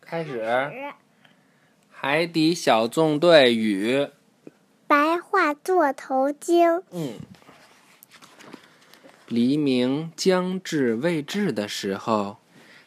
[0.00, 0.44] 开始。
[1.90, 4.08] 海底小纵队与
[4.86, 6.82] 白化座头鲸。
[6.90, 7.14] 嗯。
[9.26, 12.36] 黎明将至未至的时候，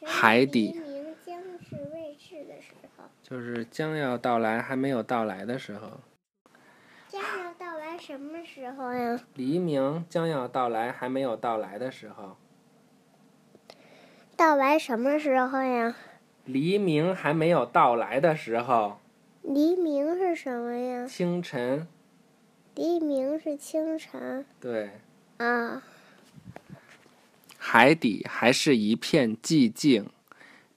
[0.06, 0.71] 海底。
[0.71, 3.04] 黎明将至未至的时候。
[3.21, 6.00] 就是将要到来还没有到来的时候。
[7.10, 9.20] 将要到来什么时候呀？
[9.34, 12.38] 黎明将要到来还没有到来的时候。
[14.40, 15.98] 到来什么时候呀？
[16.45, 19.02] 黎明还没有到来的时候。
[19.41, 21.05] 黎明是什么呀？
[21.05, 21.86] 清晨。
[22.73, 24.46] 黎明是清晨。
[24.58, 24.91] 对。
[25.40, 25.84] 啊。
[27.58, 30.10] 海底还是一片寂静。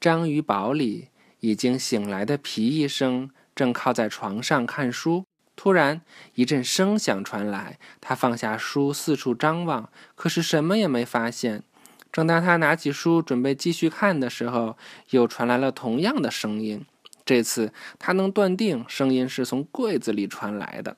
[0.00, 5.24] 章鱼堡里，已经醒来的皮医生正靠在床上看书。
[5.54, 6.00] 突然，
[6.34, 11.62] 一阵声响传来，他放下书，四处张望，可是什么也没发现。
[12.12, 14.76] 正当他拿起书准备继续看的时候，
[15.10, 16.84] 又传来了同样的声音。
[17.24, 20.96] 这次他能断定声音是从柜子里传来的。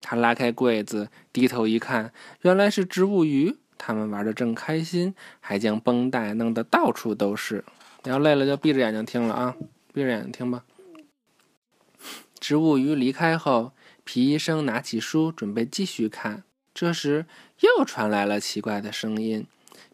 [0.00, 3.56] 他拉开柜子，低头一看，原来是植物鱼。
[3.76, 7.64] 他们玩的正开心，还将绷带弄得到处都是。
[8.04, 9.56] 你要累了就闭着眼睛听了啊，
[9.92, 10.64] 闭着眼睛听吧。
[12.38, 13.72] 植物鱼离开后，
[14.04, 16.44] 皮医生拿起书准备继续看。
[16.72, 17.26] 这时
[17.60, 19.46] 又传来了奇怪的声音。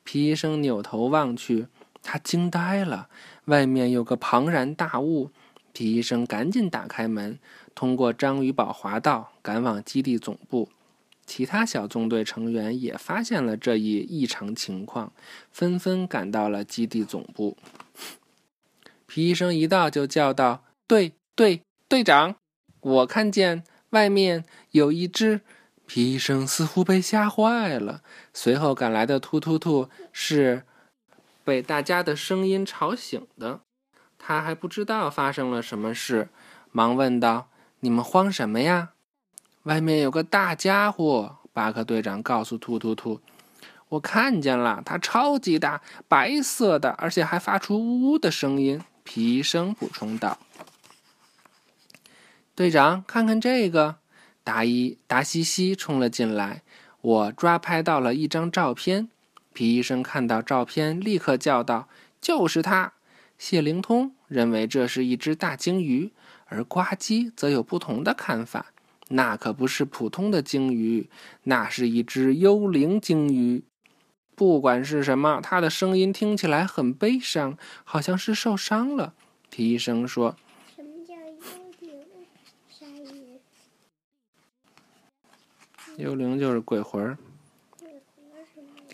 [0.05, 1.67] 皮医生扭头望去，
[2.03, 3.09] 他惊呆了，
[3.47, 5.31] 外面有个庞然大物。
[5.73, 7.39] 皮医生赶紧打开门，
[7.75, 10.69] 通过章鱼堡滑道赶往基地总部。
[11.25, 15.13] 其他小纵队成员也发现了这一异常情况，
[15.53, 17.57] 纷纷赶到了基地总部。
[19.07, 22.35] 皮医生一到就叫道：“队队队长，
[22.81, 25.43] 我看见外面有一只……”
[25.93, 28.03] 皮医生似乎被吓坏了。
[28.33, 30.63] 随后赶来的突突兔是
[31.43, 33.63] 被大家的声音吵醒的，
[34.17, 36.29] 他还不知道发生了什么事，
[36.71, 37.49] 忙问道
[37.81, 38.91] ：“你们慌什么呀？”
[39.65, 43.21] 外面有个大家伙，巴克队长告诉突突兔
[43.91, 50.39] ：“我看见了，它超级大，白色的，而且还发出呜呜的声音。”皮医生补充道
[52.55, 53.97] ：“队长，看看这个！”
[54.51, 56.63] 达伊达西西冲了进来，
[57.03, 59.09] 我抓拍到了一张照片。
[59.53, 61.89] 皮医生看到照片，立刻叫道
[62.21, 62.95] ：“就是他！”
[63.39, 66.11] 谢灵通认为这是一只大鲸鱼，
[66.47, 68.73] 而呱唧则有不同的看法。
[69.11, 71.09] 那可不是普通的鲸鱼，
[71.45, 73.63] 那是一只幽灵鲸鱼。
[74.35, 79.15] 不管是什么，它的声音听起来很悲伤，好像是受伤了。
[79.49, 80.35] 皮医生说
[80.75, 81.31] ：“什么叫幽
[81.79, 82.27] 灵？
[82.69, 83.39] 鲨鱼？
[86.01, 87.19] 幽灵就是鬼魂儿。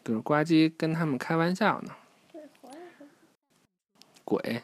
[0.04, 1.92] 就是呱唧跟他们开玩笑呢。
[4.24, 4.62] 鬼。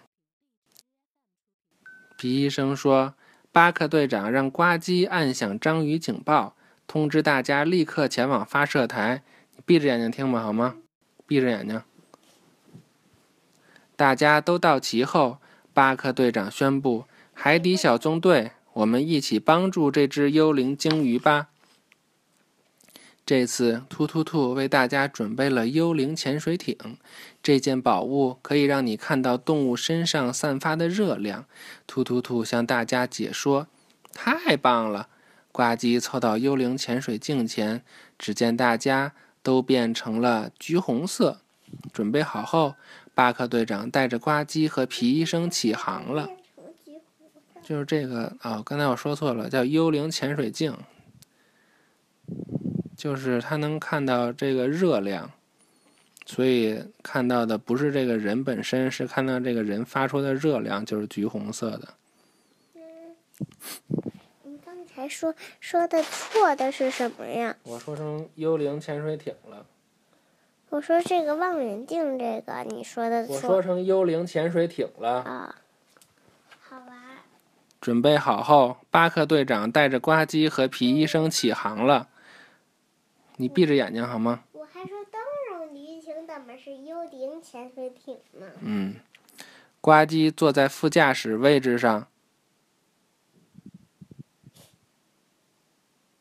[2.16, 3.14] 皮医生说。”
[3.54, 9.22] 巴克队长让呱唧按响章鱼警报，通知大家立刻前往发射台。
[9.54, 10.76] 你闭着眼睛听吧，好吗？
[11.26, 11.82] 闭着眼睛。
[13.94, 15.36] 大家都到齐后，
[15.74, 17.04] 巴克队长宣布
[17.34, 21.50] ：“海底小纵队，我们一起帮助这只幽灵鲸鱼吧。”
[23.32, 26.76] 这次，突突兔为大家准备了幽灵潜水艇。
[27.42, 31.46] 这件宝物可以让你看到动物身上散发的热量。
[31.86, 33.68] 突突兔向大家解说
[34.12, 35.08] ：“太棒了！”
[35.50, 37.82] 呱唧凑到幽灵潜水镜前，
[38.18, 41.40] 只见大家都变成了橘红色。
[41.90, 42.74] 准备好后，
[43.14, 46.28] 巴克队长带着呱唧和皮医生起航了。
[47.62, 50.76] 就是这个啊，刚才我说错了，叫幽灵潜水镜。
[53.02, 55.28] 就是他能看到这个热量，
[56.24, 61.88] 所以看到的不是这个人本身，是看到这个人发出的热量，就是橘红色的。
[64.44, 67.56] 你刚才说说的错的是什么呀？
[67.64, 69.66] 我说成幽灵潜水艇了。
[70.68, 73.34] 我说这个望远镜，这个你说的错。
[73.34, 75.22] 我说成幽灵潜水艇了。
[75.22, 75.56] 啊，
[76.60, 76.92] 好吧。
[77.80, 82.06] 准备好后，巴克队长带着呱唧和皮医生起航了。
[83.42, 84.44] 你闭着眼睛好吗？
[84.52, 85.20] 我还说灯
[85.58, 88.46] 笼鱼艇怎么是幽灵潜水艇呢？
[88.60, 88.94] 嗯，
[89.80, 92.06] 呱唧坐在副驾驶位置上，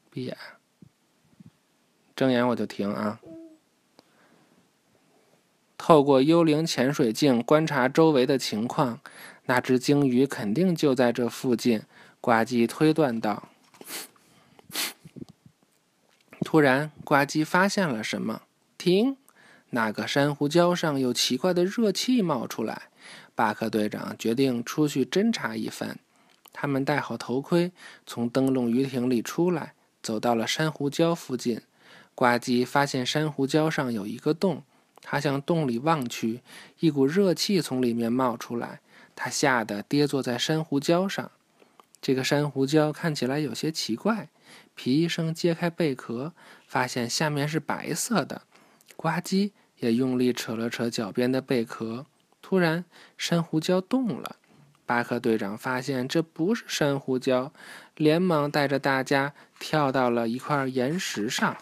[0.09, 0.35] 闭眼，
[2.15, 3.21] 睁眼我就停啊。
[5.77, 8.99] 透过幽灵潜水镜观察周围的情况，
[9.45, 11.83] 那只鲸鱼肯定就在这附近。
[12.19, 13.49] 呱唧推断道。
[16.51, 18.41] 突然，呱唧发现了什么？
[18.77, 19.15] 停！
[19.69, 22.89] 那个珊瑚礁上有奇怪的热气冒出来。
[23.33, 25.97] 巴克队长决定出去侦查一番。
[26.51, 27.71] 他们戴好头盔，
[28.05, 31.61] 从灯笼鱼艇里出来，走到了珊瑚礁附近。
[32.15, 34.63] 呱唧发现珊瑚礁上有一个洞，
[35.01, 36.41] 他向洞里望去，
[36.81, 38.81] 一股热气从里面冒出来，
[39.15, 41.31] 他吓得跌坐在珊瑚礁上。
[42.01, 44.27] 这个珊瑚礁看起来有些奇怪。
[44.83, 46.33] 皮医生揭开贝壳，
[46.65, 48.41] 发现下面是白色的。
[48.95, 52.07] 呱唧也用力扯了扯脚边的贝壳。
[52.41, 52.83] 突然，
[53.15, 54.37] 珊瑚礁动了。
[54.87, 57.51] 巴克队长发现这不是珊瑚礁，
[57.95, 61.55] 连忙带着大家跳到了一块岩石上。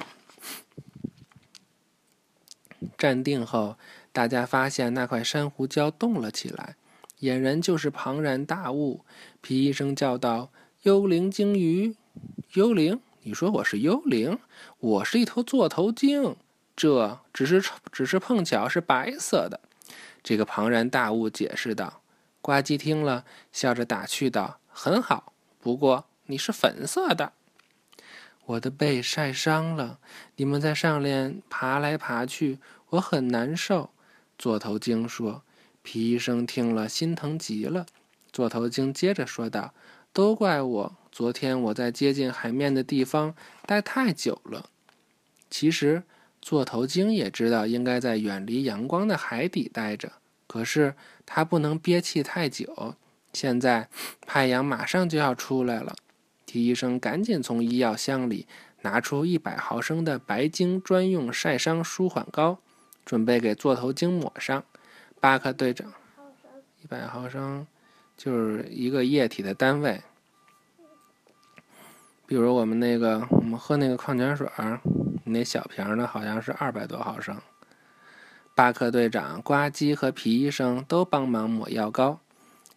[2.98, 3.78] 站定后，
[4.14, 6.78] 大家发现那块珊瑚礁动了起来，
[7.20, 9.04] 俨然就是庞然大物。
[9.42, 11.98] 皮医生叫道：“幽灵鲸鱼，
[12.54, 13.02] 幽灵！
[13.24, 14.40] 你说我是幽灵？
[14.80, 16.36] 我是一头座头鲸，
[16.76, 17.62] 这只是
[17.92, 19.60] 只是碰巧是白色的。”
[20.24, 22.02] 这个庞然大物解释道
[22.42, 27.34] ：“呱唧听了，笑着打趣道：‘很好，不过你是粉色的。’
[28.46, 30.00] 我的背晒伤了，
[30.38, 32.60] 你们在上面爬来爬去，
[32.92, 33.92] 我很难受。”
[34.38, 35.44] 座头鲸说。
[35.82, 37.86] 皮医生听了，心疼极了。
[38.32, 39.74] 座头鲸接着说道
[40.14, 43.36] ：“都怪我，昨天我在接近海面的地方
[43.66, 44.70] 待太久了。”
[45.50, 46.04] 其实。
[46.42, 50.14] 座头鲸也知道应该在远离阳光的海底待着，
[50.48, 50.96] 可是
[51.26, 52.96] 它不能憋气太久。
[53.34, 53.90] 现在
[54.22, 55.98] 太阳马上就要出来了，
[56.46, 58.48] 皮医生赶紧从医药箱里
[58.84, 62.60] 拿出一百毫升的白鲸专用晒伤舒缓膏，
[63.06, 64.64] 准备给座头鲸抹上。
[65.20, 65.94] 巴克队长，
[66.82, 67.68] 一百毫升
[68.16, 70.02] 就是一个液体的单位，
[72.30, 74.80] 比如我们那个我们喝那个矿泉水儿。
[75.24, 77.36] 那小瓶的，好像是二百多毫升。
[78.54, 82.20] 巴克队长、呱唧和皮医生都帮忙抹药膏，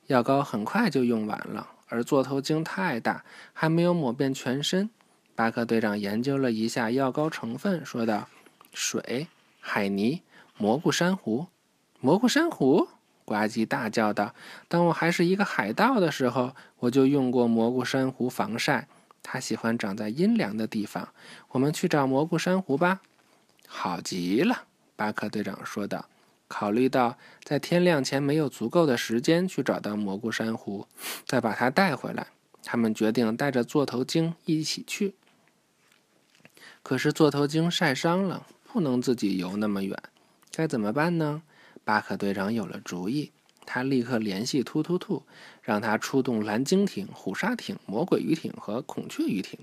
[0.06, 1.69] 药膏很快就用完了。
[1.88, 4.88] 而座头鲸太大，还没有抹遍全身。
[5.34, 8.28] 巴克队长研究了一下药膏成分，说道
[8.72, 9.28] ：“水、
[9.60, 10.22] 海泥、
[10.56, 11.49] 蘑菇珊瑚。”
[12.00, 12.88] 蘑菇珊瑚！
[13.26, 14.34] 呱唧大叫道
[14.69, 18.88] ：“当我还是一个海盗的时候，我就用过蘑菇珊瑚防晒。”
[19.23, 21.09] 它喜欢长在阴凉的地方。
[21.51, 23.01] 我们去找蘑菇珊瑚吧。
[23.67, 24.65] 好极了，
[24.97, 26.09] 巴克队长说道。
[26.49, 30.87] 考虑到在天亮前没有足够的时间去找到蘑菇珊瑚，
[31.25, 32.27] 再把它带回来，
[32.63, 35.15] 他们决定带着座头鲸一起去。
[36.83, 39.97] 可是座头鲸晒伤了，不能自己游那么远，
[40.55, 41.43] 该怎么办呢？
[41.85, 43.33] 巴克队长有了主意。
[43.73, 45.23] 他立刻联系突突兔，
[45.63, 49.61] 让他出动蓝鲸艇、虎鲨艇、魔鬼鱼艇和孔雀鱼艇，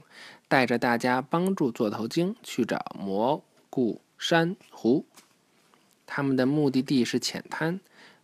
[0.48, 5.06] 带着大家帮助座头鲸去找蘑菇珊瑚。
[6.08, 7.80] 他们的目的地是浅滩。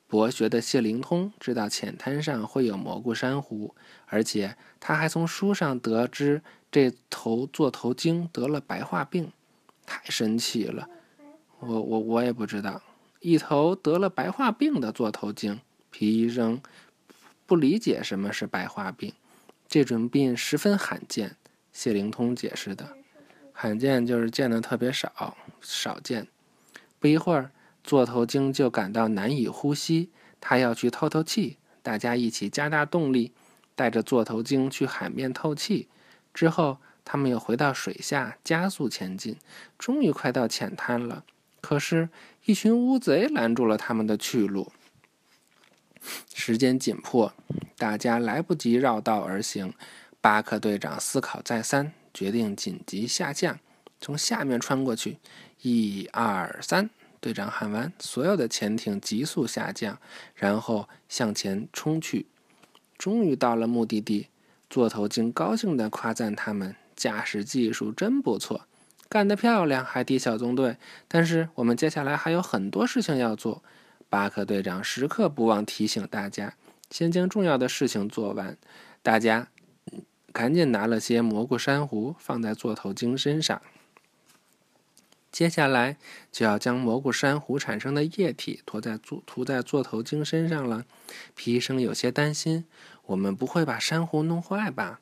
[0.08, 3.76] 博学的谢灵通知道浅滩上会有蘑菇珊瑚，
[4.08, 6.42] 而且他还从书上得知
[6.72, 9.32] 这头座头鲸得了白化病，
[9.86, 10.90] 太神奇了！
[11.60, 12.82] 我我我也不知道。
[13.20, 15.60] 一头得了白化病的座头鲸，
[15.98, 16.62] 皮医生
[17.46, 19.14] 不理解什么是白化病。
[19.66, 21.38] 这种病十分罕见，
[21.72, 22.98] 谢灵通解释的。
[23.54, 26.28] 罕见就是见的特别少，少见。
[27.00, 27.52] 不一会儿，
[27.82, 30.10] 座头鲸就感到难以呼吸，
[30.42, 31.56] 他要去透透气。
[31.82, 33.32] 大家一起加大动力，
[33.74, 35.88] 带着座头鲸去海面透气。
[36.34, 39.38] 之后，他们又回到水下，加速前进。
[39.80, 41.24] 终于快到浅滩了。
[41.62, 42.10] 可是，
[42.44, 44.74] 一群乌贼拦住了他们的去路。
[46.34, 47.34] 时间紧迫，
[47.78, 49.74] 大家来不及绕道而行。
[50.22, 53.60] 巴克队长思考再三，决定紧急下降，
[54.02, 55.20] 从下面穿过去。
[55.62, 60.00] 一二三，队长喊完，所有的潜艇急速下降，
[60.36, 62.28] 然后向前冲去。
[62.98, 64.30] 终于到了目的地，
[64.70, 68.68] 座头鲸高兴地夸赞他们驾驶技术真不错。
[69.08, 70.78] 干得漂亮，海底小纵队！
[71.08, 73.64] 但是我们接下来还有很多事情要做。
[74.16, 76.56] 巴克队长时刻不忘提醒大家，
[76.90, 78.58] 先将重要的事情做完。
[79.04, 79.50] 大家
[80.32, 83.62] 赶紧拿了些蘑菇珊瑚放在座头鲸身上。
[85.34, 85.98] 接下来
[86.32, 90.86] 就要将蘑菇珊瑚产生的液体涂在座涂在座头鲸身上了。
[91.36, 92.64] 皮医生有些担心
[93.08, 95.02] ：“我们不会把珊瑚弄坏吧？”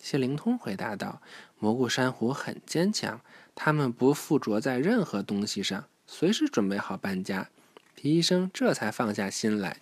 [0.00, 1.20] 谢灵通回答道
[1.58, 3.20] ：“蘑菇珊瑚很坚强。”
[3.56, 7.48] 它们不附着在任何东西上，随时准备好搬家。
[7.94, 9.78] 皮医生这才放下心来。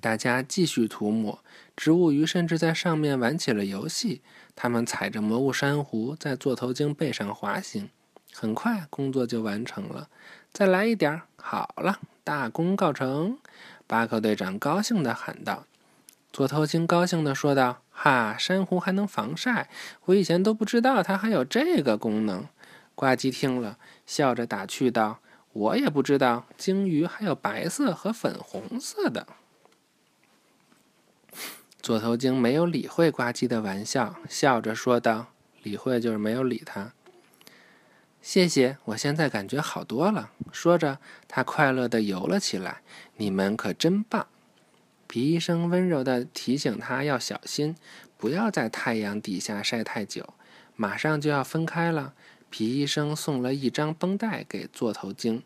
[0.00, 1.38] 大家继续涂抹，
[1.76, 4.22] 植物鱼甚至在上面玩起了游戏。
[4.56, 7.88] 他们踩着蘑菇珊瑚在座头鲸背上滑行，
[8.32, 10.08] 很快工作就完成了。
[10.52, 13.38] 再来一点儿，好了，大功告成！
[13.86, 15.66] 巴克队长高兴地喊道。
[16.32, 19.68] 座头鲸高兴地说道：“哈，珊瑚还能防晒，
[20.06, 22.46] 我以前都不知道它还有这个功能。”
[22.94, 25.20] 呱唧听了，笑着打趣道
[25.54, 29.26] ：“我也不知道，鲸鱼还有白色和粉红色的。”
[31.80, 35.28] 座头鲸没有理会呱唧的玩笑，笑着说道
[35.62, 36.92] ：“理会就是没有理他。”
[38.22, 40.30] 谢谢，我现在感觉好多了。
[40.50, 42.80] 说着，他快乐地游了起来。
[43.16, 44.26] 你们可真棒！
[45.06, 47.76] 皮医生温柔地提醒他要小心，
[48.16, 50.32] 不要在太阳底下晒太久。
[50.74, 52.14] 马上就要分开了，
[52.56, 55.42] 皮医生送了一张绷带给座头鲸。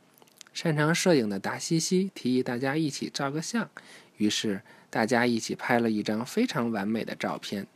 [0.52, 3.70] 擅长摄影的达西西提议大家一起照个相，
[4.18, 4.60] 于是
[4.90, 7.66] 大家一起拍了一张非常完美的照片。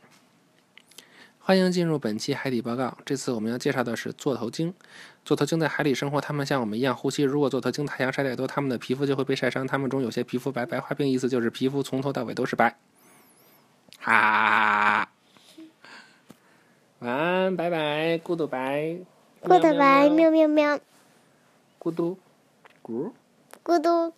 [1.39, 2.95] 欢迎进入本期海底报告。
[3.03, 4.71] 这次我们要介绍的是座头鲸。
[5.25, 7.23] 座头鲸在海里生活，它们像我们一样呼吸。
[7.23, 9.65] 如果座头鲸太阳晒太多，它们的皮肤就会被晒伤。
[9.65, 12.77] 它们中有些皮肤白，白化病意思就是皮肤从头到尾都是白。
[13.97, 15.09] 哈，
[16.99, 18.97] 晚安，拜拜，good 白
[19.43, 20.47] goodbye 喵喵。
[20.47, 20.79] 喵
[21.77, 22.17] 咕嘟
[22.81, 23.11] 咕
[23.63, 24.13] 咕嘟